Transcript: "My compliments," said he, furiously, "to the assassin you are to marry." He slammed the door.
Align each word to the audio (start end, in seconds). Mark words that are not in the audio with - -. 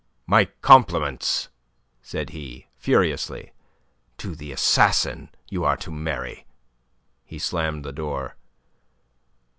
"My 0.25 0.45
compliments," 0.63 1.49
said 2.01 2.31
he, 2.31 2.65
furiously, 2.75 3.53
"to 4.17 4.33
the 4.35 4.51
assassin 4.51 5.29
you 5.47 5.63
are 5.63 5.77
to 5.77 5.91
marry." 5.91 6.47
He 7.23 7.37
slammed 7.37 7.85
the 7.85 7.91
door. 7.93 8.35